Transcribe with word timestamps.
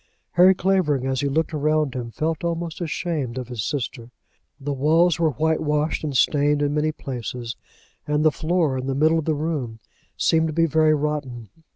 Harry 0.31 0.55
Clavering, 0.55 1.05
as 1.05 1.21
he 1.21 1.29
looked 1.29 1.53
around 1.53 1.93
him, 1.93 2.09
felt 2.09 2.43
almost 2.43 2.81
ashamed 2.81 3.37
of 3.37 3.49
his 3.49 3.61
sister. 3.63 4.09
The 4.59 4.73
walls 4.73 5.19
were 5.19 5.29
whitewashed, 5.29 6.03
and 6.03 6.17
stained 6.17 6.63
in 6.63 6.73
many 6.73 6.91
places; 6.91 7.55
and 8.07 8.25
the 8.25 8.31
floor 8.31 8.79
in 8.79 8.87
the 8.87 8.95
middle 8.95 9.19
of 9.19 9.25
the 9.25 9.35
room 9.35 9.77
seemed 10.17 10.47
to 10.47 10.53
be 10.53 10.65
very 10.65 10.95
rotten. 10.95 11.49